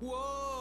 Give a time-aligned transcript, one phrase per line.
[0.00, 0.55] sin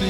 [0.00, 0.06] que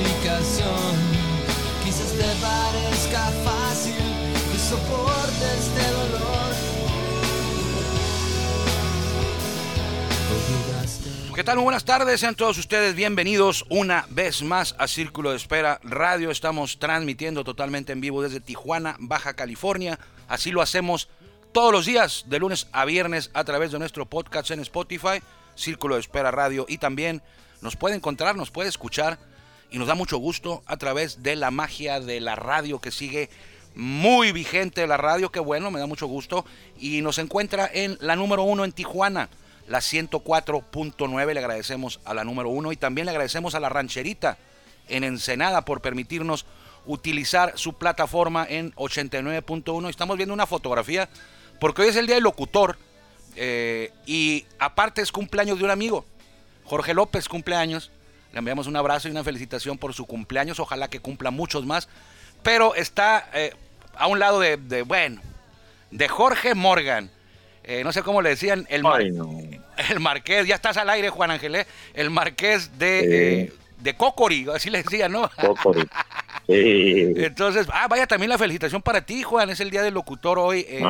[10.84, 11.34] este.
[11.34, 11.56] ¿Qué tal?
[11.56, 16.30] Muy buenas tardes, sean todos ustedes bienvenidos una vez más a Círculo de Espera Radio.
[16.30, 19.98] Estamos transmitiendo totalmente en vivo desde Tijuana, Baja California.
[20.28, 21.08] Así lo hacemos
[21.50, 25.20] todos los días, de lunes a viernes, a través de nuestro podcast en Spotify,
[25.56, 27.22] Círculo de Espera Radio, y también
[27.60, 29.18] nos puede encontrar, nos puede escuchar,
[29.70, 33.30] y nos da mucho gusto a través de la magia de la radio que sigue
[33.74, 36.44] muy vigente la radio, que bueno, me da mucho gusto,
[36.78, 39.28] y nos encuentra en la número uno en Tijuana,
[39.68, 44.38] la 104.9, le agradecemos a la número uno, y también le agradecemos a la rancherita
[44.88, 46.46] en Ensenada por permitirnos
[46.86, 49.88] utilizar su plataforma en 89.1.
[49.88, 51.08] Estamos viendo una fotografía
[51.60, 52.78] porque hoy es el día del locutor
[53.36, 56.04] eh, y aparte es cumpleaños de un amigo.
[56.64, 57.90] Jorge López cumpleaños.
[58.32, 60.60] Le enviamos un abrazo y una felicitación por su cumpleaños.
[60.60, 61.88] Ojalá que cumpla muchos más.
[62.42, 63.52] Pero está eh,
[63.96, 65.20] a un lado de, bueno,
[65.90, 67.10] de Jorge Morgan.
[67.64, 68.82] Eh, no sé cómo le decían, el,
[69.90, 74.82] el marqués, ya estás al aire, Juan Ángel, el marqués de, de Cocori, así le
[74.82, 75.30] decían, ¿no?
[75.40, 75.86] Cocori.
[76.48, 79.50] Entonces, ah, vaya también la felicitación para ti, Juan.
[79.50, 80.82] Es el día del locutor hoy eh,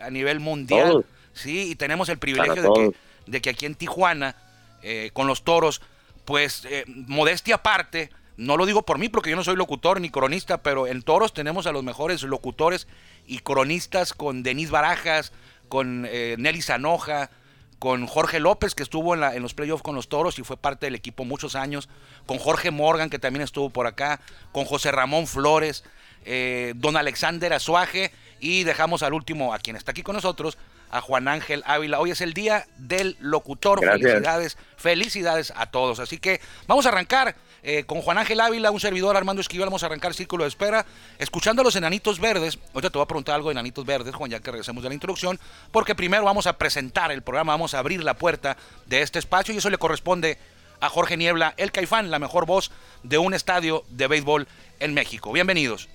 [0.00, 1.04] a nivel mundial.
[1.32, 2.94] Sí, y tenemos el privilegio
[3.26, 4.34] de que, aquí en Tijuana,
[4.82, 5.80] eh, con los toros,
[6.28, 10.10] pues, eh, modestia aparte, no lo digo por mí porque yo no soy locutor ni
[10.10, 12.86] cronista, pero en toros tenemos a los mejores locutores
[13.26, 15.32] y cronistas con Denis Barajas,
[15.68, 17.30] con Nelly Zanoja,
[17.78, 20.56] con Jorge López, que estuvo en, la, en los playoffs con los Toros y fue
[20.56, 21.88] parte del equipo muchos años,
[22.26, 24.20] con Jorge Morgan, que también estuvo por acá,
[24.52, 25.84] con José Ramón Flores,
[26.24, 30.58] eh, don Alexander Azuaje, y dejamos al último, a quien está aquí con nosotros,
[30.90, 32.00] a Juan Ángel Ávila.
[32.00, 33.80] Hoy es el día del locutor.
[33.80, 36.00] Felicidades, felicidades a todos.
[36.00, 39.66] Así que vamos a arrancar eh, con Juan Ángel Ávila, un servidor Armando Esquivel.
[39.66, 40.86] Vamos a arrancar Círculo de Espera,
[41.18, 42.58] escuchando a los enanitos verdes.
[42.74, 44.94] Ahorita te voy a preguntar algo de enanitos verdes, Juan, ya que regresemos de la
[44.94, 45.38] introducción,
[45.72, 48.56] porque primero vamos a presentar el programa, vamos a abrir la puerta
[48.86, 50.38] de este espacio y eso le corresponde
[50.80, 52.70] a Jorge Niebla, el Caifán, la mejor voz
[53.02, 54.46] de un estadio de béisbol
[54.78, 55.32] en México.
[55.32, 55.88] Bienvenidos.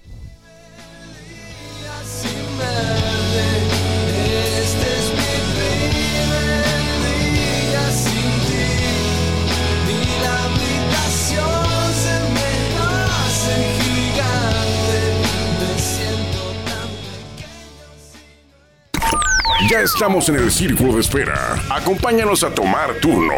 [19.69, 21.55] Ya estamos en el círculo de espera.
[21.69, 23.33] Acompáñanos a tomar turno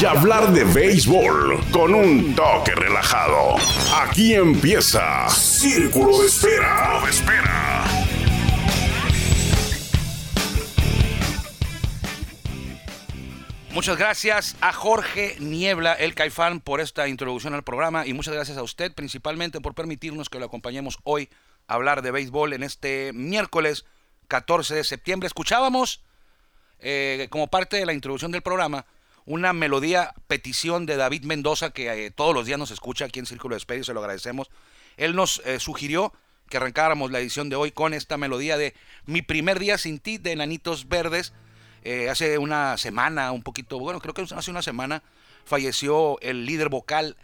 [0.00, 3.56] y hablar de béisbol con un toque relajado.
[3.96, 7.02] Aquí empieza Círculo de Espera.
[7.08, 7.84] Espera.
[13.72, 18.58] Muchas gracias a Jorge Niebla, el Caifán, por esta introducción al programa y muchas gracias
[18.58, 21.30] a usted principalmente por permitirnos que lo acompañemos hoy
[21.66, 23.86] a hablar de béisbol en este miércoles
[24.32, 25.26] 14 de septiembre.
[25.26, 26.00] Escuchábamos,
[26.78, 28.86] eh, como parte de la introducción del programa,
[29.26, 33.26] una melodía petición de David Mendoza, que eh, todos los días nos escucha aquí en
[33.26, 34.48] Círculo de Espera y se lo agradecemos.
[34.96, 36.14] Él nos eh, sugirió
[36.48, 40.16] que arrancáramos la edición de hoy con esta melodía de Mi primer día sin ti
[40.16, 41.34] de Enanitos Verdes.
[42.10, 45.02] hace una semana, un poquito, bueno, creo que hace una semana,
[45.44, 47.18] falleció el líder vocal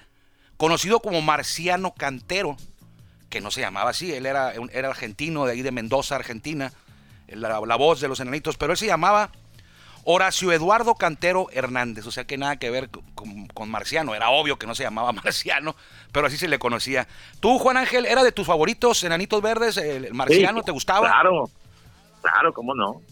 [0.59, 2.59] conocido como Marciano Cantero,
[3.31, 6.71] que no se llamaba así, él era, era argentino de ahí de Mendoza, Argentina
[7.35, 9.31] la, voz de los enanitos, pero él se llamaba
[10.05, 14.67] Horacio Eduardo Cantero Hernández, o sea que nada que ver con, Marciano, era obvio que
[14.67, 15.77] no se llamaba Marciano,
[16.13, 17.07] pero así se le conocía.
[17.41, 19.77] Tú, Juan Ángel, ¿era de tus favoritos Enanitos Verdes?
[19.77, 21.09] ¿El Marciano te gustaba?
[21.09, 21.51] Claro,
[22.23, 23.03] claro, cómo no.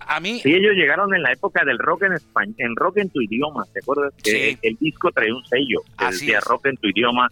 [0.00, 0.40] A mí.
[0.40, 3.64] Sí, ellos llegaron en la época del rock en español, en rock en tu idioma,
[3.72, 4.14] ¿te acuerdas?
[4.22, 7.28] Que el, disco traía un sello, así decía rock en tu idioma,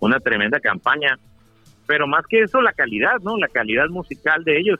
[0.00, 1.18] una tremenda campaña.
[1.86, 3.38] Pero más que eso, la calidad, ¿no?
[3.38, 4.78] La calidad musical de ellos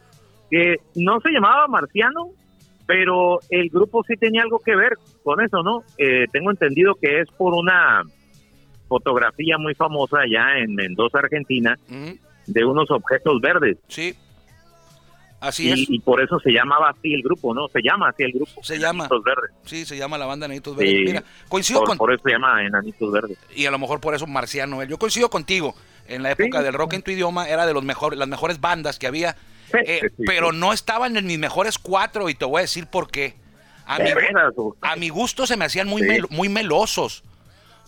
[0.50, 2.30] que no se llamaba Marciano,
[2.86, 5.82] pero el grupo sí tenía algo que ver con eso, ¿no?
[5.98, 8.02] Eh, tengo entendido que es por una
[8.88, 11.78] fotografía muy famosa allá en Mendoza, Argentina,
[12.46, 13.76] de unos objetos verdes.
[13.88, 14.14] Sí.
[15.40, 15.88] Así es.
[15.88, 17.68] Y por eso se llamaba así el grupo, ¿no?
[17.68, 18.62] Se llama así el grupo.
[18.62, 19.08] Se llama.
[19.08, 19.50] Verdes.
[19.64, 21.04] Sí, se llama la banda Enanitos Verdes.
[21.04, 21.98] Mira, coincido por, con...
[21.98, 23.38] por eso se llama Enanitos Verdes.
[23.54, 24.82] Y a lo mejor por eso Marciano.
[24.84, 25.74] Yo coincido contigo.
[26.08, 28.98] En la época del rock en tu idioma era de los mejores, las mejores bandas
[28.98, 29.36] que había.
[29.72, 33.36] Eh, pero no estaban en mis mejores cuatro y te voy a decir por qué.
[33.86, 34.10] A, mi,
[34.82, 37.24] a mi gusto se me hacían muy, muy melosos.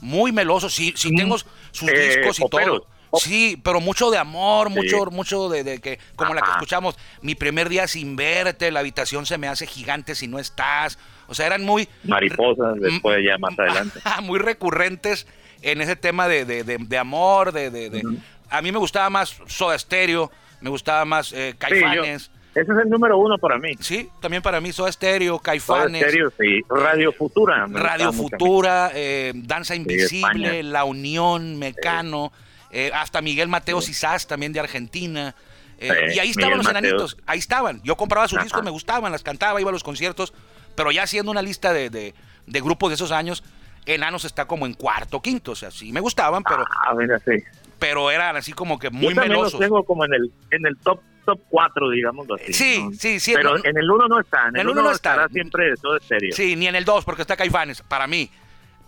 [0.00, 0.75] Muy melosos.
[0.75, 1.17] Sí, sí mm.
[1.17, 1.37] tengo
[1.73, 2.87] sus eh, discos y todo.
[3.19, 7.69] Sí, pero mucho de amor, mucho, mucho de, que, como la que escuchamos, mi primer
[7.69, 10.99] día sin verte, la habitación se me hace gigante si no estás.
[11.26, 11.88] O sea, eran muy...
[12.05, 14.00] Mariposas después ya más adelante.
[14.23, 15.26] muy recurrentes
[15.62, 18.03] en ese tema de, de amor, de...
[18.49, 20.31] A mí me gustaba más Soda Stereo,
[20.61, 22.31] me gustaba más eh, Caifanes.
[22.55, 23.75] ese es el número uno para mí.
[23.81, 26.01] Sí, también para mí Soda Stereo, Caifanes.
[26.01, 26.61] Soda Stereo, sí.
[26.69, 27.67] Radio Futura.
[27.69, 32.33] Radio Futura, eh, Danza Invisible, La Unión, Mecano.
[32.73, 35.35] Eh, hasta Miguel Mateo Cisás, también de Argentina.
[35.79, 37.81] Eh, y ahí estaban los enanitos, ahí estaban.
[37.83, 40.35] Yo compraba sus discos, me gustaban, las cantaba, iba a los conciertos,
[40.77, 43.43] pero ya haciendo una lista de, de, grupos de esos años,
[43.87, 46.65] Enanos está como en cuarto, quinto, o sea, sí me gustaban, pero...
[46.87, 47.43] Ah, mira, sí.
[47.81, 49.55] Pero eran así como que muy Yo melosos.
[49.55, 52.53] los tengo como en el, en el top top 4, digamos así.
[52.53, 53.32] Sí, sí, sí.
[53.35, 54.49] Pero en el 1 no está.
[54.49, 55.29] En el 1 no está.
[55.29, 56.32] siempre todo serio.
[56.32, 58.31] Sí, ni en el 2, porque está Caifanes, para mí.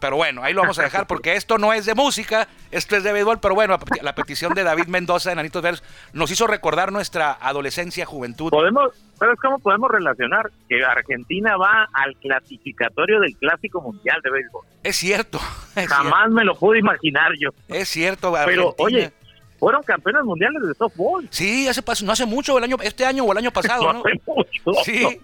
[0.02, 3.04] Pero bueno, ahí lo vamos a dejar porque esto no es de música, esto es
[3.04, 3.38] de béisbol.
[3.38, 8.04] Pero bueno, la petición de David Mendoza de Nanitos Verdes nos hizo recordar nuestra adolescencia,
[8.04, 8.50] juventud.
[8.50, 8.90] Podemos,
[9.20, 14.66] pero es como podemos relacionar que Argentina va al clasificatorio del Clásico Mundial de Béisbol.
[14.82, 15.38] Es cierto.
[15.76, 17.50] Jamás me lo pude imaginar yo.
[17.68, 19.12] Es cierto, Pero oye,
[19.60, 21.28] fueron campeones mundiales de softball.
[21.30, 24.00] Sí, hace no hace mucho, el año, este año o el año pasado, ¿no?
[24.00, 25.20] Hace mucho, sí.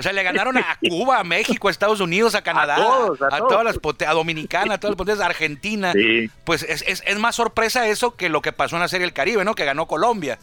[0.00, 3.64] O sea, le ganaron a Cuba, a México, a Estados Unidos, a Canadá, a, todas
[3.64, 5.92] las a Dominicana, a todas las potencias, a Argentina.
[5.92, 6.30] Sí.
[6.44, 9.12] Pues es, es, es, más sorpresa eso que lo que pasó en la Serie del
[9.12, 9.54] Caribe, ¿no?
[9.54, 10.38] Que ganó Colombia.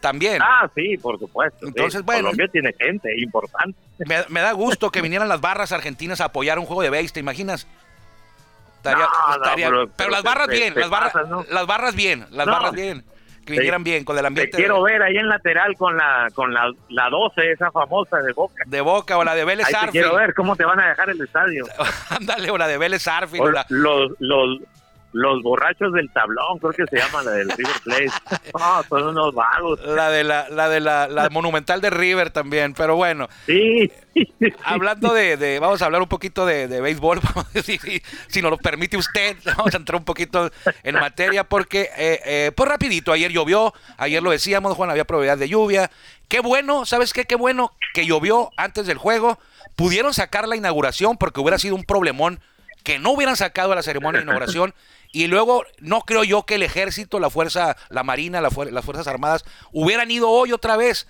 [0.00, 0.40] También.
[0.42, 1.66] Ah, sí, por supuesto.
[1.66, 2.22] Entonces, bueno.
[2.22, 3.78] Colombia tiene gente importante.
[3.98, 7.08] Me, me, da gusto que vinieran las barras argentinas a apoyar un juego de base,
[7.10, 7.66] ¿te imaginas?
[9.96, 11.12] pero, las barras bien, las, barras,
[11.50, 13.04] las barras bien, las barras bien.
[13.46, 14.52] Que vinieran bien con el ambiente.
[14.52, 18.32] Te quiero ver ahí en lateral con la con la, la 12, esa famosa de
[18.32, 18.64] Boca.
[18.66, 19.92] De Boca o la de Vélez Arfield.
[19.92, 21.64] quiero ver cómo te van a dejar el estadio.
[22.10, 23.56] Ándale, o la de Vélez Arfield.
[23.68, 24.60] los, los,
[25.12, 28.10] los borrachos del tablón, creo que se llama la del River Plate.
[28.58, 29.80] No, son unos vagos.
[29.86, 33.28] La de la, la de la, la monumental de River también, pero bueno.
[33.46, 33.90] Sí.
[34.64, 37.20] Hablando de, de, vamos a hablar un poquito de, de béisbol,
[37.64, 40.50] si, si, si, nos lo permite usted, vamos a entrar un poquito
[40.82, 45.38] en materia, porque, eh, eh, pues rapidito, ayer llovió, ayer lo decíamos, Juan, había probabilidad
[45.38, 45.90] de lluvia.
[46.28, 47.24] Qué bueno, ¿sabes qué?
[47.24, 49.38] Qué bueno que llovió antes del juego.
[49.76, 52.40] Pudieron sacar la inauguración porque hubiera sido un problemón
[52.86, 54.72] que no hubieran sacado la ceremonia de inauguración
[55.10, 59.44] y luego no creo yo que el ejército, la fuerza, la marina, las fuerzas armadas
[59.72, 61.08] hubieran ido hoy otra vez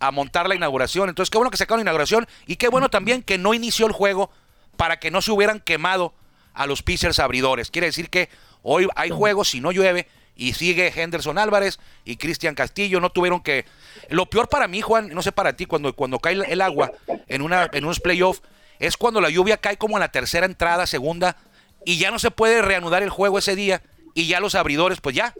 [0.00, 1.08] a montar la inauguración.
[1.08, 3.92] Entonces qué bueno que sacaron la inauguración y qué bueno también que no inició el
[3.92, 4.30] juego
[4.76, 6.12] para que no se hubieran quemado
[6.52, 7.70] a los pitchers abridores.
[7.70, 8.28] Quiere decir que
[8.62, 10.06] hoy hay juegos si no llueve
[10.36, 13.00] y sigue Henderson Álvarez y Cristian Castillo.
[13.00, 13.64] No tuvieron que.
[14.10, 16.92] Lo peor para mí, Juan, no sé para ti, cuando, cuando cae el agua
[17.28, 18.42] en, una, en unos playoffs,
[18.78, 21.36] es cuando la lluvia cae como en la tercera entrada, segunda
[21.84, 23.82] y ya no se puede reanudar el juego ese día
[24.14, 25.34] y ya los abridores pues ya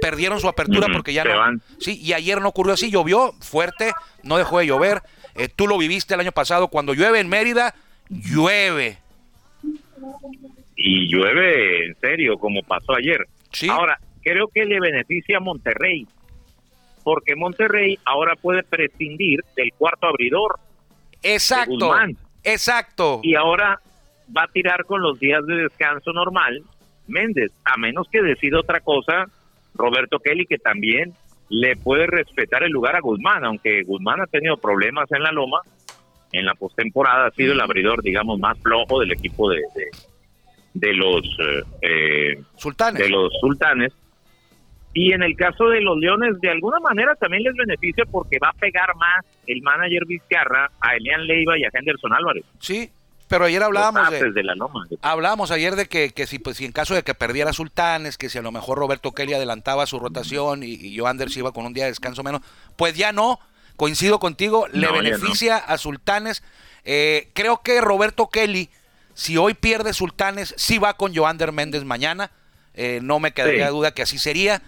[0.00, 1.60] perdieron su apertura porque ya no.
[1.78, 3.92] Sí, y ayer no ocurrió así, llovió fuerte,
[4.24, 5.00] no dejó de llover.
[5.36, 7.74] Eh, tú lo viviste el año pasado, cuando llueve en Mérida,
[8.10, 8.98] llueve.
[10.76, 13.28] Y llueve en serio, como pasó ayer.
[13.52, 13.68] ¿Sí?
[13.68, 16.06] Ahora, creo que le beneficia a Monterrey,
[17.04, 20.58] porque Monterrey ahora puede prescindir del cuarto abridor.
[21.22, 21.94] Exacto.
[22.44, 23.20] Exacto.
[23.22, 23.80] Y ahora
[24.36, 26.62] va a tirar con los días de descanso normal
[27.06, 29.26] Méndez, a menos que decida otra cosa
[29.74, 31.14] Roberto Kelly, que también
[31.48, 35.60] le puede respetar el lugar a Guzmán, aunque Guzmán ha tenido problemas en la loma,
[36.32, 39.60] en la postemporada ha sido el abridor, digamos, más flojo del equipo de,
[40.72, 43.02] de, los eh, eh, sultanes.
[43.02, 43.92] de los sultanes.
[44.94, 48.50] Y en el caso de los Leones, de alguna manera también les beneficia porque va
[48.50, 52.44] a pegar más el manager Vizcarra a Elian Leiva y a Henderson Álvarez.
[52.58, 52.90] Sí,
[53.32, 54.54] pero ayer hablábamos de, la
[55.00, 58.28] hablábamos ayer de que, que, si pues si en caso de que perdiera Sultanes, que
[58.28, 61.72] si a lo mejor Roberto Kelly adelantaba su rotación y, y Joander iba con un
[61.72, 62.42] día de descanso menos,
[62.76, 63.40] pues ya no,
[63.76, 66.42] coincido contigo, le beneficia a Sultanes.
[66.84, 68.68] Eh, creo que Roberto Kelly,
[69.14, 72.30] si hoy pierde Sultanes, sí va con Joander Méndez mañana.
[72.74, 74.60] Eh, no me quedaría duda que así sería.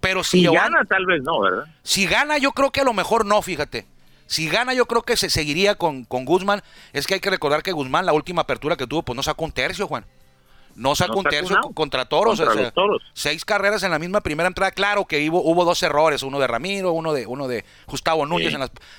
[0.00, 1.64] Pero si, gana, tal vez no, ¿verdad?
[1.82, 3.86] Si gana, yo creo que a lo mejor no, fíjate.
[4.26, 6.62] Si gana, yo creo que se seguiría con, con Guzmán.
[6.92, 9.44] Es que hay que recordar que Guzmán, la última apertura que tuvo, pues no sacó
[9.44, 10.06] un tercio, Juan.
[10.76, 12.40] No sacó un tercio contra Toros.
[13.12, 14.70] Seis carreras en la misma primera entrada.
[14.70, 18.54] Claro que hubo, hubo dos errores, uno de Ramiro, uno de uno de Gustavo Núñez.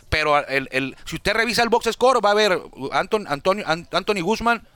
[0.09, 4.67] pero el, si usted revisa el box score, va a ver Anton, Antonio, Anthony Guzmán,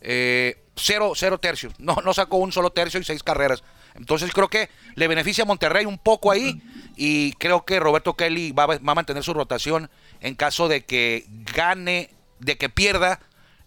[0.00, 1.74] eh, cero, cero tercios.
[1.78, 3.62] No, no sacó un solo tercio y seis carreras.
[3.94, 6.60] Entonces creo que le beneficia a Monterrey un poco ahí
[6.96, 9.88] y creo que Roberto Kelly va, va a mantener su rotación
[10.20, 12.10] en caso de que gane,
[12.40, 13.20] de que pierda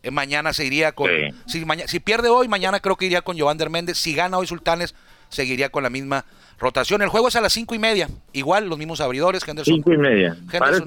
[0.03, 1.09] eh, mañana se iría con.
[1.45, 3.97] Si, si pierde hoy, mañana creo que iría con Giovanni Méndez.
[3.97, 4.95] Si gana hoy Sultanes,
[5.29, 6.25] seguiría con la misma
[6.59, 7.01] rotación.
[7.01, 8.09] El juego es a las cinco y media.
[8.33, 9.47] Igual, los mismos abridores.
[9.47, 9.75] Henderson.
[9.75, 10.37] Cinco y media.
[10.57, 10.83] parece,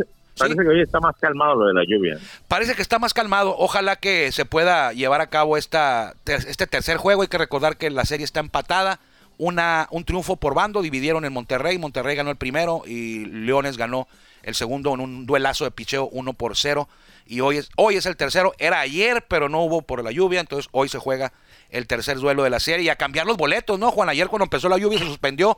[0.56, 2.18] que hoy está más calmado lo de la lluvia.
[2.48, 3.54] Parece que está más calmado.
[3.58, 7.22] Ojalá que se pueda llevar a cabo esta, este tercer juego.
[7.22, 9.00] Hay que recordar que la serie está empatada.
[9.42, 10.82] Una, un triunfo por bando.
[10.82, 11.78] Dividieron en Monterrey.
[11.78, 14.06] Monterrey ganó el primero y Leones ganó
[14.42, 16.88] el segundo en un duelazo de picheo 1 por 0
[17.30, 18.52] y hoy es, hoy es el tercero.
[18.58, 21.32] Era ayer, pero no hubo por la lluvia, entonces hoy se juega
[21.70, 24.08] el tercer duelo de la serie y a cambiar los boletos, ¿no, Juan?
[24.08, 25.56] Ayer cuando empezó la lluvia se suspendió.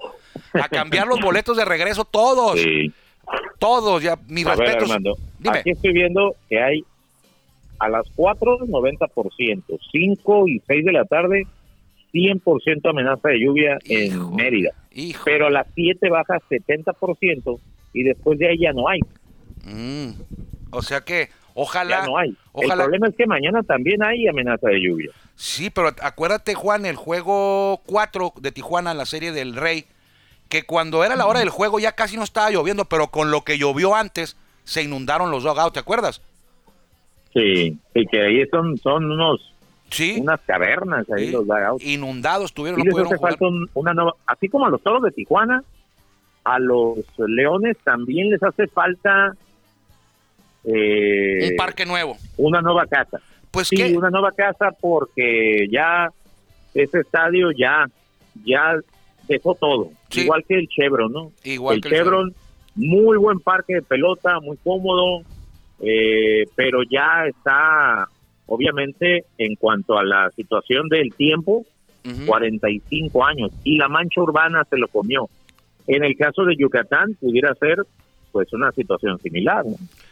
[0.52, 2.60] A cambiar los boletos de regreso todos.
[3.58, 4.90] Todos, ya, mis a respetos.
[5.38, 5.58] Dime.
[5.58, 6.84] Aquí estoy viendo que hay
[7.78, 11.46] a las 4, 90%, 5 y 6 de la tarde,
[12.12, 14.70] 100% amenaza de lluvia en Mérida.
[15.24, 17.58] Pero a las 7 baja 70%
[17.94, 19.00] y después de ahí ya no hay.
[19.64, 20.20] Mm.
[20.70, 22.00] O sea que ojalá...
[22.00, 22.36] Ya no hay.
[22.54, 25.10] El problema es que mañana también hay amenaza de lluvia.
[25.34, 29.86] Sí, pero acuérdate Juan, el juego 4 de Tijuana, la serie del Rey,
[30.48, 33.42] que cuando era la hora del juego ya casi no estaba lloviendo, pero con lo
[33.42, 36.20] que llovió antes se inundaron los dugouts, ¿te acuerdas?
[37.32, 39.51] Sí, y que ahí son, son unos
[39.92, 41.84] sí, unas cavernas ahí los dugouts.
[41.84, 45.62] Inundados tuvieron, no pudieron Falta una nueva, así como a los toros de Tijuana,
[46.44, 49.34] a los leones también les hace falta
[50.64, 52.16] eh, un parque nuevo.
[52.36, 53.20] Una nueva casa.
[53.50, 56.10] Pues sí, una nueva casa porque ya
[56.74, 57.86] ese estadio ya
[58.44, 58.76] ya
[59.28, 59.90] dejó todo.
[60.10, 61.32] Igual que el Chevron, ¿no?
[61.44, 62.34] Igual el, Chevron,
[62.74, 65.22] muy buen parque de pelota, muy cómodo,
[65.80, 68.08] eh, pero ya está,
[68.52, 71.64] obviamente, en cuanto a la situación del tiempo,
[72.26, 73.50] 45 años.
[73.64, 75.30] Y la mancha urbana se lo comió.
[75.86, 77.78] En el caso de Yucatán, pudiera ser
[78.30, 79.64] pues una situación similar.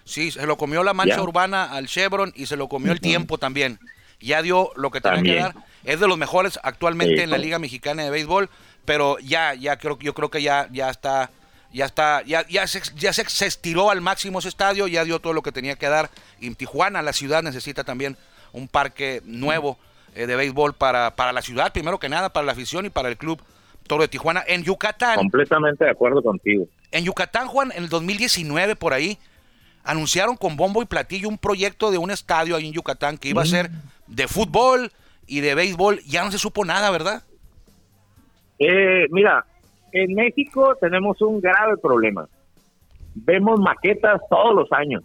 [0.04, 3.36] Sí, se lo comió la mancha urbana al Chevron y se lo comió el tiempo
[3.36, 3.78] también.
[4.20, 5.54] Ya dio lo que tenía que dar.
[5.84, 8.48] Es de los mejores actualmente en la Liga Mexicana de Béisbol,
[8.86, 11.30] pero ya, ya creo, yo creo que ya, ya está,
[11.72, 15.34] ya está, ya, ya, se, ya se, estiró al máximo ese estadio, ya dio todo
[15.34, 16.10] lo que tenía que dar.
[16.40, 18.16] Y Tijuana, la ciudad, necesita también
[18.52, 19.78] un parque nuevo
[20.14, 23.08] eh, de béisbol para, para la ciudad, primero que nada, para la afición y para
[23.08, 23.40] el club
[23.86, 24.42] Toro de Tijuana.
[24.46, 25.16] En Yucatán.
[25.16, 26.66] Completamente de acuerdo contigo.
[26.92, 29.18] En Yucatán, Juan, en el 2019 por ahí,
[29.84, 33.42] anunciaron con bombo y platillo un proyecto de un estadio ahí en Yucatán que iba
[33.42, 33.70] a ser
[34.06, 34.92] de fútbol
[35.26, 36.00] y de béisbol.
[36.06, 37.22] Ya no se supo nada, ¿verdad?
[38.58, 39.44] Eh, mira,
[39.92, 42.28] en México tenemos un grave problema.
[43.14, 45.02] Vemos maquetas todos los años,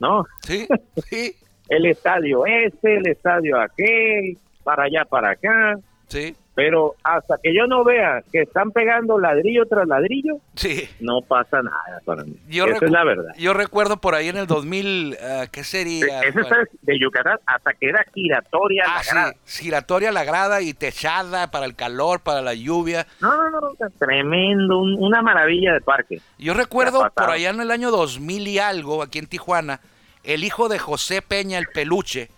[0.00, 0.24] ¿no?
[0.42, 0.66] Sí,
[1.08, 1.34] sí.
[1.68, 5.78] El estadio este, el estadio aquel, para allá, para acá.
[6.08, 6.36] Sí.
[6.54, 10.88] Pero hasta que yo no vea que están pegando ladrillo tras ladrillo, sí.
[11.00, 12.34] no pasa nada para mí.
[12.48, 13.34] Esa es la verdad.
[13.36, 16.22] Yo recuerdo por ahí en el 2000, ah, ¿qué sería?
[16.22, 16.46] Ese es
[16.80, 19.34] de Yucatán hasta que era giratoria ah, la grada.
[19.44, 23.06] giratoria la grada y techada para el calor, para la lluvia.
[23.20, 26.22] No, no, no, tremendo, una maravilla de parque.
[26.38, 29.80] Yo recuerdo por allá en el año 2000 y algo, aquí en Tijuana,
[30.26, 32.28] el hijo de José Peña, el peluche,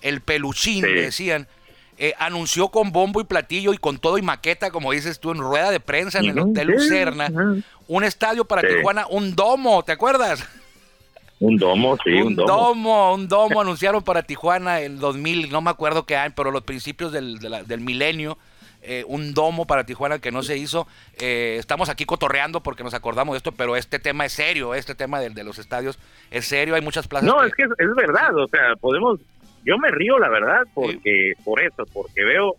[0.00, 1.46] el peluchín, decían
[1.96, 5.38] eh, anunció con bombo y platillo y con todo y maqueta, como dices tú, en
[5.38, 7.30] rueda de prensa en el Hotel Lucerna,
[7.86, 10.44] un estadio para Tijuana, un domo, ¿te acuerdas?
[11.38, 13.14] Un domo, sí, un, domo.
[13.14, 17.12] Un domo anunciaron para Tijuana el 2000, no me acuerdo qué año, pero los principios
[17.12, 18.38] del, del milenio.
[18.86, 20.86] Eh, un domo para Tijuana que no se hizo.
[21.18, 24.94] Eh, estamos aquí cotorreando porque nos acordamos de esto, pero este tema es serio, este
[24.94, 25.98] tema de, de los estadios
[26.30, 27.26] es serio, hay muchas plazas.
[27.26, 29.20] No, es que es verdad, o sea, podemos
[29.64, 32.56] yo me río, la verdad, porque por eso, porque veo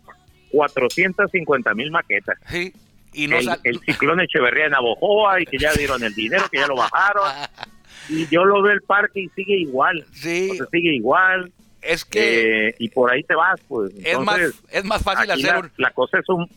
[0.50, 2.38] 450 mil maquetas.
[2.48, 2.72] Sí.
[3.12, 6.66] Y no el, ciclón Echeverría en Abojoa y que ya dieron el dinero, que ya
[6.66, 7.24] lo bajaron.
[8.08, 10.04] y yo lo veo el parque y sigue igual.
[10.12, 10.50] Sí.
[10.70, 11.52] sigue igual.
[11.86, 12.68] Es que...
[12.68, 13.92] Eh, y por ahí te vas, pues.
[14.02, 14.38] es, más,
[14.70, 15.72] es más fácil hacer la, un...
[15.76, 16.48] La cosa es un...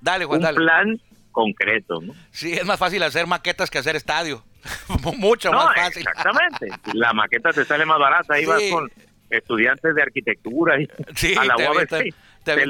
[0.00, 2.14] Dale, Juan, un plan concreto, ¿no?
[2.30, 4.42] Sí, es más fácil hacer maquetas que hacer estadio.
[5.18, 6.06] Mucho más fácil.
[6.06, 6.68] Exactamente.
[6.94, 8.34] la maqueta te sale más barata.
[8.34, 8.90] Ahí vas con
[9.30, 10.88] estudiantes de arquitectura y
[11.36, 11.54] a la
[11.86, 12.12] te,
[12.44, 12.64] te,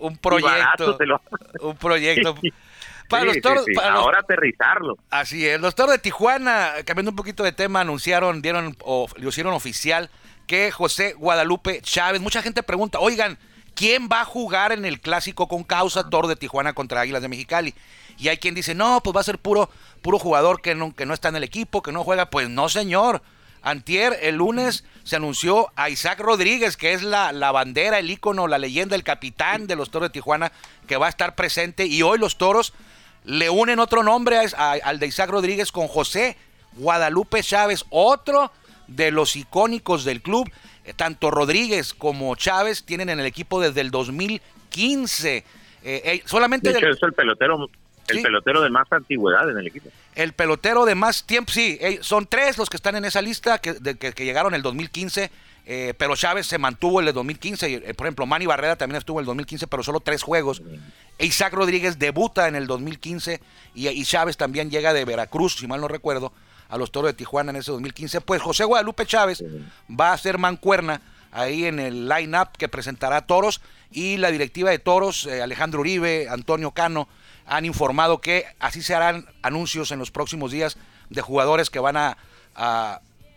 [0.00, 0.96] un, proyecto
[1.60, 2.34] un proyecto
[3.08, 4.96] para los toros, ahora aterrizarlo.
[5.10, 9.28] Así es, los toros de Tijuana, cambiando un poquito de tema, anunciaron, dieron o lo
[9.28, 10.08] hicieron oficial
[10.46, 13.38] que José Guadalupe Chávez, mucha gente pregunta, oigan,
[13.74, 17.28] ¿quién va a jugar en el clásico con causa Toro de Tijuana contra Águilas de
[17.28, 17.74] Mexicali?
[18.18, 19.70] Y hay quien dice, no, pues va a ser puro,
[20.02, 22.30] puro jugador que no, que no está en el equipo, que no juega.
[22.30, 23.22] Pues no, señor.
[23.62, 28.46] Antier, el lunes, se anunció a Isaac Rodríguez, que es la, la bandera, el ícono,
[28.46, 30.52] la leyenda, el capitán de los Toros de Tijuana,
[30.86, 31.86] que va a estar presente.
[31.86, 32.74] Y hoy los Toros
[33.24, 36.36] le unen otro nombre al de Isaac Rodríguez con José
[36.76, 38.52] Guadalupe Chávez, otro
[38.86, 40.50] de los icónicos del club.
[40.84, 45.36] Eh, tanto Rodríguez como Chávez tienen en el equipo desde el 2015.
[45.36, 45.44] Eh,
[45.84, 47.68] eh, solamente de hecho, es el pelotero
[48.08, 49.88] el pelotero de más antigüedad en el equipo.
[50.14, 51.78] El pelotero de más tiempo, sí.
[52.02, 55.30] son tres los que están en esa lista que, que, llegaron en el 2015.
[55.66, 57.74] Eh, pero Chávez se mantuvo en el 2015.
[57.74, 60.62] Eh, por ejemplo, Manny Barrera también estuvo en el 2015, pero solo tres juegos.
[61.18, 63.40] Isaac Rodríguez debuta en el 2015
[63.74, 66.32] y, y, Chávez también llega de Veracruz, si mal no recuerdo,
[66.68, 68.20] a los Toros de Tijuana en ese 2015.
[68.20, 69.42] Pues José Guadalupe Chávez
[69.88, 71.00] va a ser mancuerna
[71.34, 76.28] ahí en el line-up que presentará Toros y la directiva de Toros, eh, Alejandro Uribe,
[76.28, 77.08] Antonio Cano,
[77.46, 80.78] han informado que así se harán anuncios en los próximos días
[81.10, 82.16] de jugadores que van a,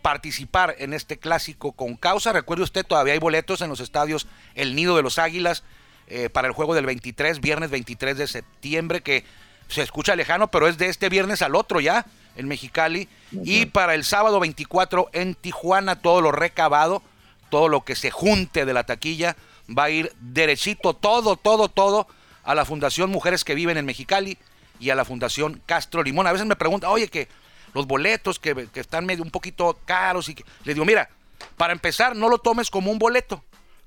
[0.00, 2.32] participar en este clásico con causa.
[2.32, 5.64] Recuerde usted, todavía hay boletos en los estadios El Nido de los Águilas
[6.06, 9.24] eh, para el juego del 23, viernes 23 de septiembre, que
[9.66, 12.06] se escucha lejano, pero es de este viernes al otro ya,
[12.38, 13.08] en Mexicali.
[13.44, 17.02] Y para el sábado 24 en Tijuana, todo lo recabado,
[17.50, 19.36] todo lo que se junte de la taquilla,
[19.76, 22.06] va a ir derechito, todo, todo, todo
[22.44, 24.38] a la Fundación Mujeres que Viven en Mexicali
[24.80, 26.26] y a la Fundación Castro Limón.
[26.26, 27.28] A veces me preguntan, oye, que
[27.74, 30.44] los boletos que, están medio un poquito caros y que...
[30.64, 31.10] Le digo, mira,
[31.56, 33.44] para empezar, no lo tomes como un boleto,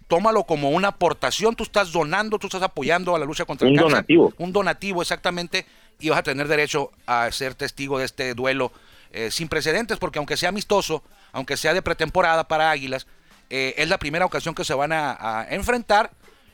[0.07, 3.73] tómalo como una aportación, tú estás donando, tú estás apoyando a la lucha contra el
[3.73, 3.85] cáncer.
[3.85, 4.33] Un donativo.
[4.37, 5.65] Un donativo, exactamente,
[6.01, 8.71] y vas a tener derecho a ser testigo de este duelo
[9.11, 13.07] eh, sin precedentes, porque aunque sea amistoso, aunque sea de pretemporada para Águilas,
[13.49, 16.11] eh, es la primera ocasión que se van a, enfrentar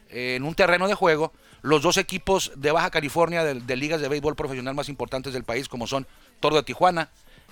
[0.09, 4.09] eh, en un terreno de juego los dos equipos de Baja California de, ligas de
[4.09, 6.07] béisbol profesional más importantes del país, como son
[6.39, 7.09] Toro de Tijuana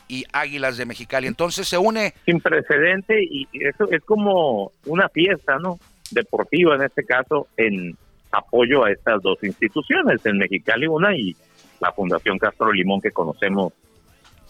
[0.08, 1.28] y Águilas de Mexicali.
[1.28, 2.14] Entonces se une...
[2.26, 5.80] Sin precedente y eso es como una fiesta, ¿no?
[6.12, 7.98] Deportiva en este caso, en
[8.32, 11.36] apoyo a estas dos instituciones, en Mexicali una y
[11.80, 13.74] la Fundación Castro Limón que conocemos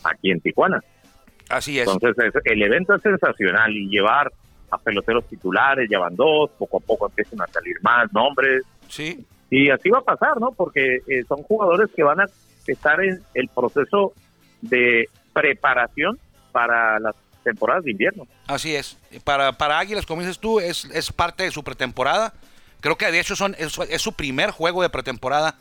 [0.03, 0.83] aquí en Tijuana.
[1.49, 1.87] Así es.
[1.87, 4.31] Entonces el evento es sensacional y llevar
[4.71, 8.63] a peloteros titulares, llevan dos, poco a poco empiezan a salir más nombres.
[8.87, 9.25] Sí.
[9.49, 10.51] Y así va a pasar, ¿no?
[10.51, 12.25] Porque eh, son jugadores que van a
[12.65, 14.13] estar en el proceso
[14.61, 16.17] de preparación
[16.51, 18.27] para las temporadas de invierno.
[18.47, 18.97] Así es.
[19.23, 22.33] Para, para Águilas, como dices tú, es, es parte de su pretemporada.
[22.81, 25.55] Creo que de hecho son, es, su primer juego de pretemporada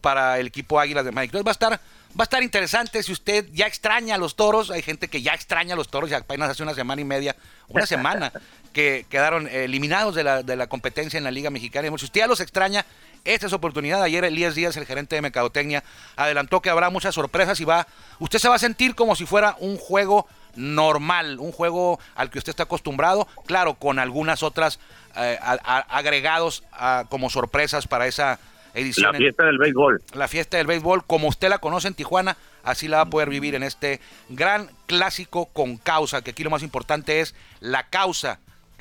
[0.00, 1.36] para el equipo Águilas de México.
[1.36, 1.80] Entonces va a estar
[2.18, 4.70] va a estar interesante si usted ya extraña a los toros.
[4.70, 7.36] Hay gente que ya extraña a los toros y apenas hace una semana y media,
[7.68, 8.32] una semana,
[8.72, 11.88] que quedaron eliminados de la, de la competencia en la Liga Mexicana.
[11.98, 12.84] Si usted ya los extraña,
[13.24, 14.02] esta es oportunidad.
[14.02, 15.84] Ayer Elías Díaz, el gerente de Mercadotecnia,
[16.16, 17.86] adelantó que habrá muchas sorpresas y va,
[18.18, 22.38] usted se va a sentir como si fuera un juego normal, un juego al que
[22.38, 24.80] usted está acostumbrado, claro, con algunas otras
[25.16, 26.64] eh, agregados
[27.08, 28.40] como sorpresas para esa
[28.74, 29.12] edición.
[29.12, 30.02] La fiesta del béisbol.
[30.14, 33.28] La fiesta del béisbol, como usted la conoce en Tijuana, así la va a poder
[33.28, 38.38] vivir en este gran clásico con causa, que aquí lo más importante es la causa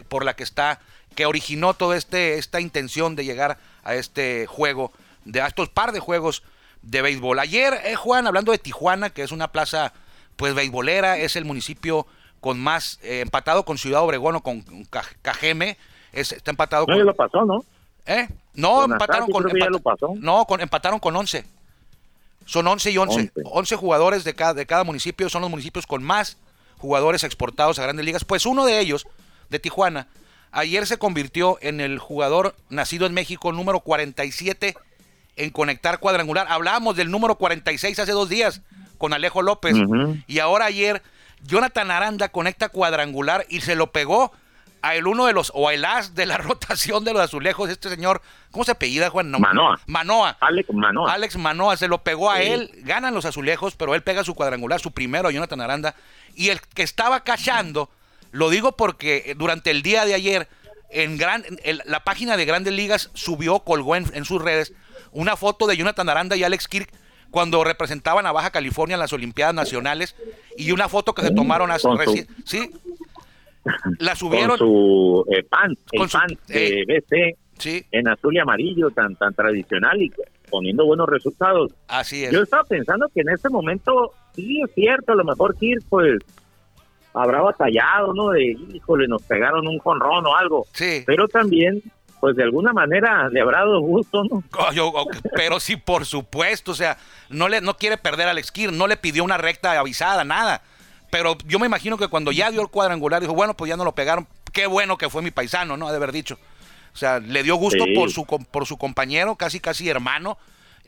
[0.08, 0.80] por la que está,
[1.16, 4.92] que originó toda este, esta intención de llegar a este juego,
[5.26, 6.44] de a estos par de juegos
[6.82, 7.40] de béisbol.
[7.40, 9.94] Ayer, eh, Juan, hablando de Tijuana, que es una plaza
[10.36, 12.08] pues beisbolera, es el municipio
[12.40, 14.64] con más eh, empatado con Ciudad Obregón o con
[15.22, 15.78] Cajeme,
[16.14, 17.06] es, está empatado no, con...
[17.06, 17.66] lo pasó, ¿no?
[18.06, 18.28] ¿Eh?
[18.54, 19.46] No, empataron con,
[20.20, 21.46] no, con, empataron con 11.
[22.46, 23.32] Son 11 y 11.
[23.44, 26.38] 11, jugadores de cada, de cada municipio, son los municipios con más
[26.78, 28.26] jugadores exportados a grandes ligas.
[28.26, 29.08] Pues uno de ellos,
[29.50, 30.08] de Tijuana,
[30.52, 34.76] Ayer se convirtió en el jugador nacido en México número 47
[35.36, 36.48] en conectar cuadrangular.
[36.50, 38.62] Hablábamos del número 46 hace dos días
[38.98, 39.76] con Alejo López.
[40.28, 41.04] Y ahora ayer
[41.44, 44.32] Jonathan Aranda conecta cuadrangular y se lo pegó
[44.82, 47.90] a el uno de los, o el as de la rotación de los azulejos, este
[47.90, 49.32] señor, ¿cómo se apellida, Juan?
[49.32, 49.80] Manoa.
[49.88, 50.38] Manoa.
[50.40, 51.14] Alex Manoa.
[51.14, 54.80] Alex Manoa, se lo pegó a él, ganan los azulejos, pero él pega su cuadrangular,
[54.80, 55.96] su primero a Jonathan Aranda.
[56.36, 57.90] Y el que estaba cachando
[58.32, 60.48] lo digo porque durante el día de ayer,
[60.90, 61.44] en gran,
[61.86, 64.74] la página de Grandes Ligas subió, colgó en, sus redes
[65.12, 66.92] una foto de Jonathan Aranda y Alex Kirk
[67.32, 70.16] cuando representaban a Baja California en las Olimpiadas Nacionales
[70.58, 72.28] y una foto que se tomaron hace recién.
[72.44, 72.72] Sí,
[74.00, 74.50] la subieron.
[74.50, 77.86] Con su eh, pan, el pan de BC, sí.
[77.92, 80.12] en azul y amarillo, tan, tan tradicional y
[80.50, 81.74] poniendo buenos resultados.
[81.88, 82.32] Así es.
[82.32, 86.20] Yo estaba pensando que en este momento, sí es cierto, a lo mejor Kirk, pues,
[87.14, 88.30] habrá batallado, ¿no?
[88.30, 90.66] De, híjole, nos pegaron un jonrón o algo.
[90.74, 91.04] Sí.
[91.06, 91.82] Pero también,
[92.20, 94.44] pues, de alguna manera le habrá dado gusto, ¿no?
[95.36, 96.98] Pero sí, por supuesto, o sea,
[97.30, 100.62] no le no quiere perder al Kirk, no le pidió una recta avisada, nada.
[101.10, 103.84] Pero yo me imagino que cuando ya dio el cuadrangular, dijo, bueno, pues ya no
[103.84, 104.28] lo pegaron.
[104.54, 105.88] Qué bueno que fue mi paisano, ¿no?
[105.88, 106.38] Ha de haber dicho.
[106.94, 107.94] O sea, le dio gusto Sí.
[107.96, 110.38] por, su, por su compañero, casi casi hermano.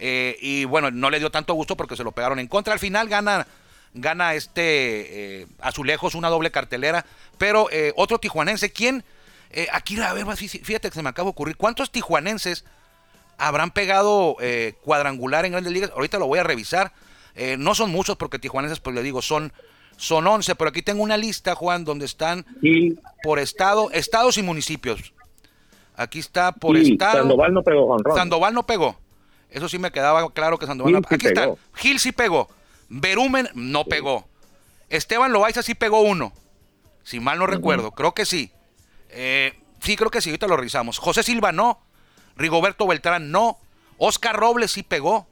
[0.03, 2.73] eh, y bueno, no le dio tanto gusto porque se lo pegaron en contra.
[2.73, 3.45] Al final gana,
[3.93, 7.05] gana este eh, Azulejos una doble cartelera.
[7.38, 9.03] Pero eh, otro tijuanense, ¿quién?
[9.51, 11.55] Eh, aquí, a ver, fí- fíjate que se me acaba de ocurrir.
[11.57, 12.63] ¿Cuántos tijuanenses
[13.38, 15.91] habrán pegado eh, cuadrangular en grandes ligas?
[15.91, 16.93] Ahorita lo voy a revisar.
[17.57, 19.53] No son muchos porque tijuanenses, pues le digo, son,
[20.01, 20.55] son 11.
[20.55, 22.43] Pero aquí tengo una lista, Juan, donde están
[23.23, 25.13] por estado, estados y municipios.
[25.95, 27.19] Aquí está por estado.
[27.19, 28.15] Sandoval no pegó jonrón.
[28.17, 28.97] Sandoval no pegó.
[29.51, 31.41] Eso sí me quedaba claro que Sandoval Gil no Aquí está.
[31.41, 31.57] pegó.
[31.75, 32.49] Gil sí pegó.
[32.89, 34.27] Berumen no pegó.
[34.89, 36.33] Esteban Loaiza sí pegó uno.
[37.03, 37.91] Si mal no recuerdo.
[37.91, 38.51] Creo que sí.
[39.09, 40.29] Eh, sí, creo que sí.
[40.29, 40.97] Ahorita lo revisamos.
[40.97, 41.79] José Silva no.
[42.35, 43.59] Rigoberto Beltrán no.
[43.97, 45.27] Oscar Robles sí pegó.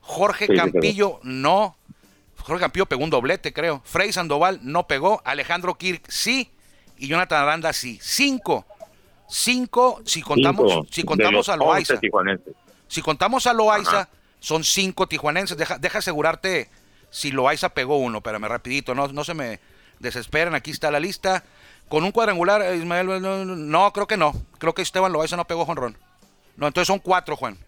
[0.00, 0.54] Jorge Sí.
[0.54, 1.76] Campillo no.
[2.46, 3.82] Jorge Campillo pegó un doblete, creo.
[3.84, 5.20] Frey Sandoval no pegó.
[5.24, 6.48] Alejandro Kirk sí.
[6.96, 7.98] Y Jonathan Aranda sí.
[8.00, 8.64] Cinco.
[9.28, 11.94] Cinco si contamos, Cinco si contamos a Loaiza.
[11.94, 12.54] 11 tijuanenses.
[12.86, 14.08] Si contamos a Loaiza, Ajá.
[14.38, 15.56] son cinco tijuanenses.
[15.56, 16.70] Deja, deja asegurarte
[17.10, 18.18] si Loaiza pegó uno.
[18.18, 18.94] Espérame, rapidito.
[18.94, 19.58] No, no se me
[19.98, 20.54] desesperen.
[20.54, 21.42] Aquí está la lista.
[21.88, 23.20] Con un cuadrangular, Ismael...
[23.20, 24.32] No, no, creo que no.
[24.58, 25.98] Creo que Esteban Loaiza no pegó jonrón.
[26.56, 27.58] No, entonces son cuatro, Juan.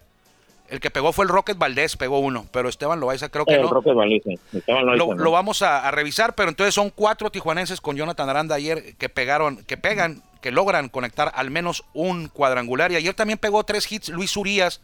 [0.69, 2.45] El que pegó fue el Rocket Valdés, pegó uno.
[2.51, 3.69] Pero Esteban Loaiza creo que El no.
[3.69, 4.37] Roque Valice.
[4.53, 5.23] Esteban Loaiza, Lo, ¿no?
[5.23, 9.09] lo vamos a, a revisar, pero entonces son cuatro tijuanenses con Jonathan Aranda ayer que
[9.09, 12.91] pegaron, que pegan, que logran conectar al menos un cuadrangular.
[12.91, 14.81] Y ayer también pegó tres hits Luis Urias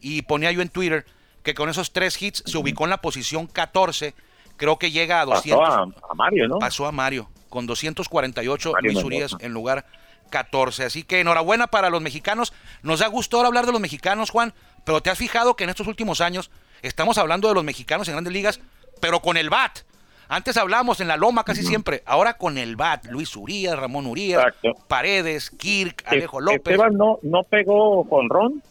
[0.00, 1.06] y ponía yo en Twitter
[1.42, 4.14] que con esos tres hits se ubicó en la posición 14.
[4.56, 5.58] Creo que llega a 200.
[5.68, 6.58] Pasó a, a Mario, ¿no?
[6.58, 9.04] Pasó a Mario con 248 Mario Luis.
[9.04, 9.86] Urias en lugar
[10.30, 10.84] 14.
[10.84, 12.52] Así que enhorabuena para los mexicanos.
[12.82, 15.70] Nos da gusto ahora hablar de los mexicanos, Juan, pero te has fijado que en
[15.70, 16.50] estos últimos años
[16.82, 18.60] estamos hablando de los mexicanos en grandes ligas,
[19.00, 19.80] pero con el BAT.
[20.28, 23.06] Antes hablábamos en la loma casi siempre, ahora con el BAT.
[23.06, 24.74] Luis Urias, Ramón Urias, Exacto.
[24.86, 26.58] Paredes, Kirk, Es- Alejo López.
[26.72, 28.62] Esteban no, no pegó jonrón,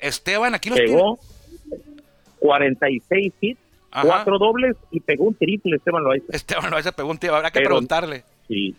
[0.00, 1.18] Esteban, aquí los pegó
[2.38, 3.60] 46 hits,
[3.90, 4.06] Ajá.
[4.06, 6.26] cuatro dobles y pegó un triple Esteban Loaiza.
[6.30, 8.24] Esteban no esa pregunta, habrá que Pero- preguntarle.
[8.48, 8.74] Sí,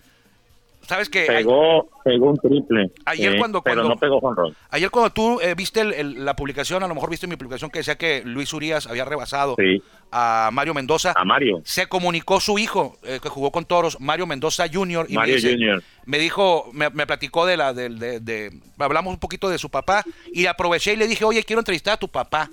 [0.88, 2.92] ¿Sabes que pegó, pegó un triple.
[3.06, 4.56] Ayer Sí, cuando- Pero cuando- no pegó jonrón.
[4.70, 7.72] Ayer cuando tú eh, viste el- el- la publicación, a lo mejor viste mi publicación
[7.72, 11.14] que decía que Luis Urias había rebasado Sí, a Mario Mendoza.
[11.16, 11.62] a Mario.
[11.64, 15.06] Se comunicó su hijo, eh, que jugó con toros, Mario Mendoza Jr.
[15.10, 15.84] Y Mario me, dice- Jr..
[16.06, 20.04] me dijo, me, me platicó de la, de, de- hablamos un poquito de su papá
[20.34, 22.50] y aproveché y le dije, oye, quiero entrevistar a tu papá.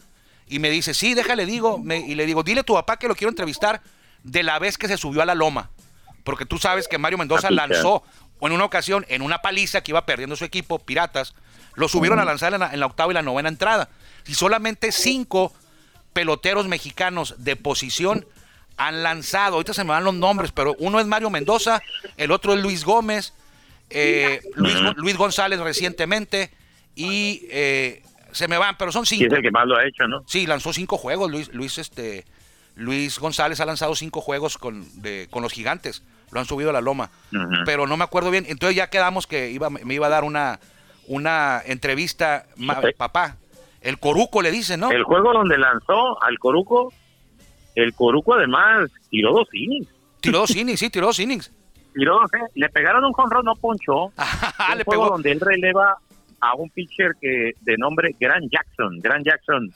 [0.46, 3.08] Y me dice, sí, déjale, digo, me- y le digo, dile a tu papá que
[3.08, 3.80] lo quiero entrevistar
[4.22, 5.70] de la vez que se subió a la loma.
[6.24, 8.02] Porque tú sabes que Mario Mendoza lanzó
[8.40, 11.34] en una ocasión, en una paliza que iba perdiendo su equipo, Piratas,
[11.74, 13.88] lo subieron a lanzar en la, en la octava y la novena entrada.
[14.26, 15.52] Y solamente cinco
[16.12, 18.26] peloteros mexicanos de posición
[18.76, 19.54] han lanzado.
[19.54, 21.82] Ahorita se me van los nombres, pero uno es Mario Mendoza,
[22.16, 23.34] el otro es Luis Gómez,
[23.90, 26.50] eh, Luis, Luis González recientemente
[26.94, 28.02] y eh,
[28.32, 29.26] se me van, pero son cinco.
[29.26, 30.22] es el que más lo ha hecho, ¿no?
[30.26, 31.30] Sí, lanzó cinco juegos.
[31.30, 32.24] Luis, Luis, este,
[32.80, 36.02] Luis González ha lanzado cinco juegos con, de- con los gigantes.
[36.32, 37.10] Lo han subido a la loma.
[37.64, 38.44] Pero no me acuerdo bien.
[38.48, 40.60] Entonces ya quedamos que iba, me iba a dar una,
[41.08, 43.36] una entrevista, ma- papá.
[43.80, 44.90] El Coruco le dice, ¿no?
[44.90, 46.92] El juego donde lanzó al Coruco,
[47.74, 49.88] el Coruco además tiró dos innings.
[50.20, 51.50] Tiró dos innings, sí, tiró dos innings.
[51.94, 54.12] Tiró, eh, le pegaron un jonrón, no ponchó.
[54.16, 55.12] Ah, le juego pegó.
[55.14, 55.96] donde él releva
[56.40, 59.00] a un pitcher que de nombre Grant Jackson.
[59.00, 59.72] Grant Jackson,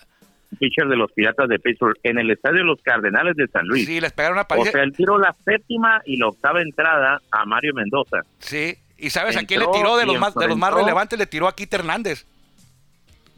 [0.57, 3.87] pitcher de los Piratas de Pittsburgh, en el estadio de los Cardenales de San Luis.
[3.87, 4.73] Sí, les pegaron una o paliza.
[4.73, 8.19] sea, él tiró la séptima y la octava entrada a Mario Mendoza.
[8.38, 8.77] Sí.
[8.97, 11.19] ¿Y sabes a quién le tiró de los más, de los más relevantes?
[11.19, 12.27] Le tiró a Kit Hernández.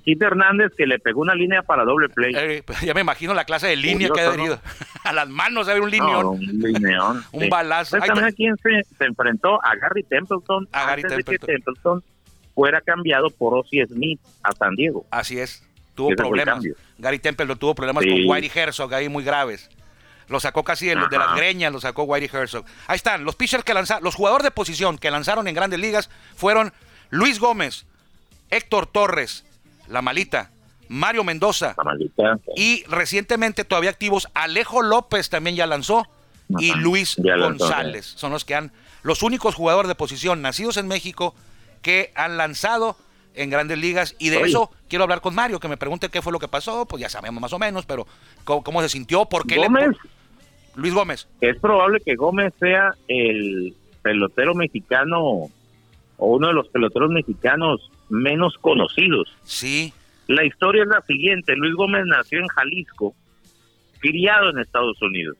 [0.04, 2.32] Kit Hernández que le pegó una línea para doble play.
[2.36, 4.60] Eh, pues ya me imagino la clase de línea que ha Curioso, herido.
[5.04, 5.80] A las manos, ¿sabes?
[5.82, 6.26] Un No, lineón.
[6.26, 6.38] un
[6.72, 7.24] lineón.
[7.32, 7.48] Un sí.
[7.48, 7.90] balazo.
[7.92, 9.54] ¿Sabes Ahí también te- a quién se, se enfrentó?
[9.64, 10.68] A Gary Templeton.
[10.72, 11.74] A Gary antes de que Templeton.
[11.74, 12.04] Templeton
[12.54, 15.04] fuera cambiado por Ozzie Smith a San Diego.
[15.10, 15.66] Así es.
[15.96, 16.62] Tuvo problemas.
[16.98, 18.10] Gary Temple lo tuvo problemas Sí.
[18.10, 19.68] con Whitey Herzog ahí muy graves.
[20.28, 22.64] Lo sacó casi de, de las greñas, lo sacó Whitey Herzog.
[22.86, 26.10] Ahí están, los pitchers que lanzaron, los jugadores de posición que lanzaron en grandes ligas
[26.36, 26.72] fueron
[27.10, 27.86] Luis Gómez,
[28.50, 29.44] Héctor Torres,
[29.88, 30.50] La Malita,
[30.88, 32.38] Mario Mendoza La maldita.
[32.56, 36.06] y recientemente todavía activos Alejo López también ya lanzó
[36.58, 38.06] y Luis ya lanzó, González.
[38.16, 41.34] Son los que han, los únicos jugadores de posición nacidos en México
[41.82, 42.96] que han lanzado
[43.36, 44.14] en grandes ligas.
[44.18, 44.48] Y de Oye.
[44.48, 46.86] eso quiero hablar con Mario, que me pregunte qué fue lo que pasó.
[46.86, 48.06] Pues ya sabemos más o menos, pero
[48.44, 49.68] cómo, cómo se sintió, por qué le-
[50.74, 51.26] Luis Gómez.
[51.40, 55.50] es probable que Gómez sea el pelotero mexicano o
[56.18, 59.28] uno de los peloteros mexicanos menos conocidos.
[59.44, 59.92] Sí,
[60.28, 63.14] La historia es la siguiente, Luis Gómez nació en Jalisco,
[64.00, 65.36] criado en Estados Unidos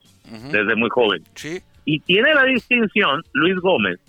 [0.51, 1.23] desde muy joven.
[1.35, 4.01] sí, Y tiene la distinción, Luis Gómez,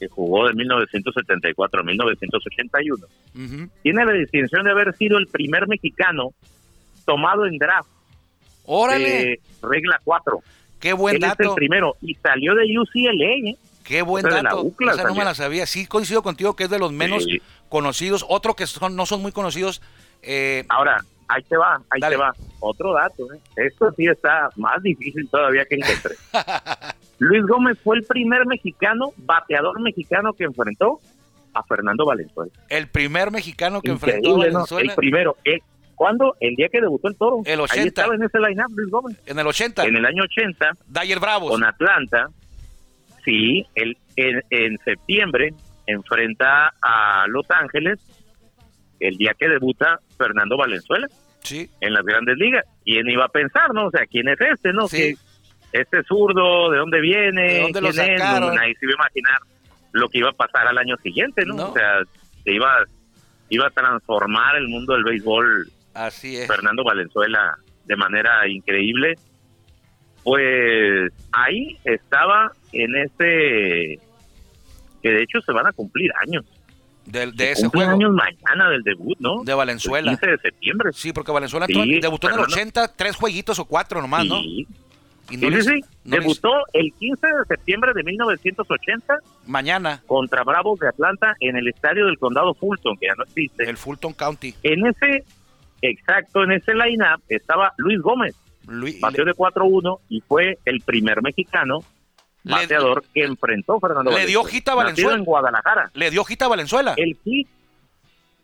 [0.00, 3.70] que jugó de 1974 a 1981, ujú.
[3.82, 6.30] tiene la distinción de haber sido el primer mexicano
[7.04, 7.88] tomado en draft
[8.64, 10.38] Órale, regla 4.
[10.80, 11.54] qué buen Él es el dato.
[11.54, 13.50] primero y salió de UCLA.
[13.50, 13.56] ¿eh?
[13.84, 14.62] Qué buen o sea, dato.
[14.62, 15.66] UCLA Esa no me la sabía.
[15.66, 17.40] Sí, coincido contigo que es de los menos Sí.
[17.68, 18.24] conocidos.
[18.28, 19.82] Otro que son, no son muy conocidos.
[20.22, 22.16] eh, Ahora, ahí te va, ahí Dale.
[22.16, 22.32] te va.
[22.60, 23.40] Otro dato, ¿eh?
[23.56, 26.14] esto sí está más difícil todavía que encontré.
[27.20, 30.98] Luis Gómez fue el primer mexicano, bateador mexicano que enfrentó
[31.54, 32.50] a Fernando Valenzuela.
[32.68, 34.58] el primer mexicano que enfrentó a Increíble, ¿no?
[34.60, 35.36] Valenzuela El primero.
[35.44, 35.60] El,
[35.94, 36.34] ¿Cuándo?
[36.40, 37.40] El día que debutó el toro.
[37.44, 37.80] El 80.
[37.82, 39.20] Ahí estaba en ese line-up Luis Gómez.
[39.26, 39.84] en el 80.
[39.84, 41.50] En el año 80, Dyer Bravos.
[41.50, 42.28] con Atlanta,
[43.24, 45.52] sí, el, en, en septiembre
[45.86, 47.98] enfrenta a Los Ángeles
[48.98, 51.06] el día que debuta Fernando Valenzuela
[51.42, 52.64] Sí, en las grandes ligas.
[52.84, 53.86] ¿Quién iba a pensar, no?
[53.86, 54.88] O sea, ¿quién es este, no?
[54.88, 54.96] Sí.
[54.96, 55.16] Que
[55.72, 57.54] este zurdo, ¿de dónde viene?
[57.54, 58.54] ¿De dónde lo sacaron?
[58.54, 59.38] Nadie se iba a imaginar
[59.92, 61.54] lo que iba a pasar al año siguiente, ¿no?
[61.56, 61.68] No.
[61.70, 62.00] O sea,
[62.44, 62.84] se iba,
[63.48, 66.46] iba a transformar el mundo del béisbol así es.
[66.46, 67.56] Fernando Valenzuela
[67.86, 69.14] de manera increíble.
[70.22, 73.98] Pues ahí estaba en ese
[75.02, 76.44] que de hecho se van a cumplir años.
[77.06, 77.98] Del- de ese Cumplen juego.
[77.98, 79.42] años mañana del debut, ¿no?
[79.42, 80.12] De Valenzuela.
[80.12, 80.90] El 15 de septiembre.
[80.92, 82.54] Sí, porque Valenzuela Sí, entró- debutó en el Fernando.
[82.54, 84.36] 80, tres jueguitos o cuatro nomás, ¿no?
[85.38, 85.72] Sí, les- sí,
[86.04, 91.68] les- Debutó el 15 de septiembre de 1980 mañana, contra Bravos de Atlanta en el
[91.68, 93.68] estadio del condado Fulton, que ya no existe.
[93.68, 94.54] el Fulton County.
[94.62, 95.24] En ese,
[95.82, 98.34] exacto, en ese line-up estaba Luis Gómez,
[98.66, 101.78] Luis- bateó de 4-1 y fue el primer mexicano
[102.44, 105.16] Le- bateador que enfrentó Fernando le dio hit a Valenzuela.
[105.18, 105.90] en Guadalajara.
[105.94, 106.94] le dio hita a Valenzuela.
[106.96, 107.48] El hit,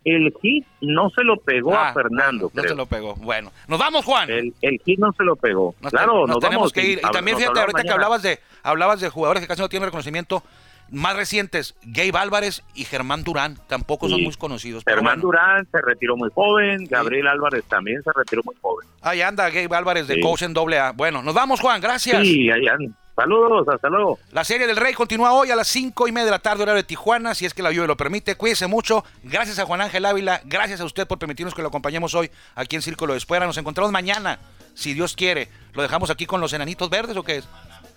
[0.06, 2.68] el hit no se lo pegó Ah, a Fernando, No creo.
[2.72, 3.14] se lo pegó.
[3.16, 4.30] Bueno, nos vamos, Juan.
[4.30, 5.74] El, el hit no se lo pegó.
[5.80, 6.98] Nos, claro, nos nos, tenemos vamos que ir.
[6.98, 10.42] Y también fíjate, ahorita que hablabas de, hablabas de jugadores que casi no tienen reconocimiento,
[10.88, 14.84] más recientes, Gabe Álvarez y Germán Durán, tampoco son muy conocidos.
[14.86, 15.22] Germán bueno.
[15.22, 18.86] Durán se retiró muy joven, Gabriel Álvarez también se retiró muy joven.
[19.02, 20.20] Ahí anda Gabe Álvarez de Sí.
[20.20, 20.92] coach en doble A.
[20.92, 22.22] Bueno, nos vamos, Juan, gracias.
[22.22, 22.94] Sí, ahí andan.
[23.16, 24.18] Saludos, hasta luego.
[24.32, 26.82] La serie del Rey continúa hoy a las 5 y media de la tarde, horario
[26.82, 28.36] de Tijuana, si es que la lluvia lo permite.
[28.36, 29.04] Cuídese mucho.
[29.22, 30.42] Gracias a Juan Ángel Ávila.
[30.44, 33.46] Gracias a usted por permitirnos que lo acompañemos hoy aquí en Círculo de Espera.
[33.46, 34.38] Nos encontramos mañana,
[34.74, 35.48] si Dios quiere.
[35.72, 37.48] ¿Lo dejamos aquí con los enanitos verdes o qué es?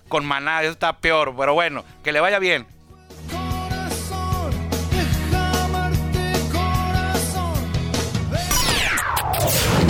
[0.08, 2.66] Con maná, eso está peor, pero bueno, que le vaya bien.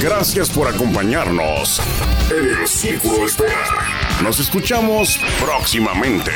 [0.02, 1.82] Gracias por acompañarnos
[2.32, 3.89] en el Círculo de Espera.
[4.24, 6.32] Nos escuchamos próximamente.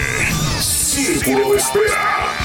[1.57, 2.42] Espera.